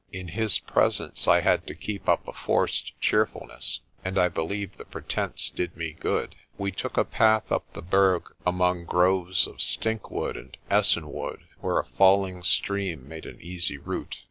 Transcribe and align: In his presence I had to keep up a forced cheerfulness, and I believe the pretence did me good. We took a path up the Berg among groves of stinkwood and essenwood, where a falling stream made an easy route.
In 0.11 0.29
his 0.29 0.57
presence 0.57 1.27
I 1.27 1.41
had 1.41 1.67
to 1.67 1.75
keep 1.75 2.09
up 2.09 2.27
a 2.27 2.33
forced 2.33 2.99
cheerfulness, 2.99 3.81
and 4.03 4.17
I 4.17 4.29
believe 4.29 4.77
the 4.77 4.85
pretence 4.85 5.47
did 5.51 5.77
me 5.77 5.93
good. 5.93 6.33
We 6.57 6.71
took 6.71 6.97
a 6.97 7.05
path 7.05 7.51
up 7.51 7.71
the 7.73 7.83
Berg 7.83 8.33
among 8.43 8.85
groves 8.85 9.45
of 9.45 9.61
stinkwood 9.61 10.37
and 10.37 10.57
essenwood, 10.71 11.41
where 11.59 11.77
a 11.77 11.85
falling 11.85 12.41
stream 12.41 13.07
made 13.07 13.27
an 13.27 13.37
easy 13.41 13.77
route. 13.77 14.17